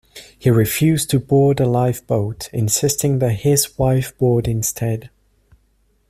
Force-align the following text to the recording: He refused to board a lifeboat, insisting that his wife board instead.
He 0.39 0.49
refused 0.49 1.11
to 1.11 1.19
board 1.19 1.59
a 1.59 1.67
lifeboat, 1.67 2.49
insisting 2.51 3.19
that 3.19 3.33
his 3.41 3.77
wife 3.77 4.17
board 4.17 4.47
instead. 4.47 5.11